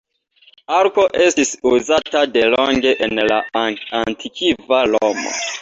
Arko 0.77 1.03
estis 1.25 1.51
uzata 1.73 2.23
delonge 2.37 2.95
en 3.09 3.23
la 3.33 3.39
Antikva 3.63 4.85
Romo. 4.95 5.33